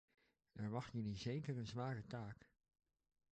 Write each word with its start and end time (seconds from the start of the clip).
Er 0.55 0.69
wacht 0.71 0.91
jullie 0.93 1.15
zeker 1.15 1.57
een 1.57 1.67
zware 1.67 2.07
taak. 2.07 2.49